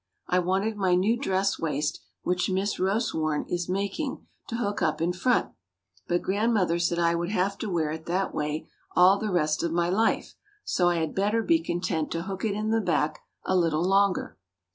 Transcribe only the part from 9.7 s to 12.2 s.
my life so I had better be content